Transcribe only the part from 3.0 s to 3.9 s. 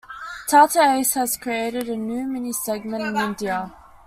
in India.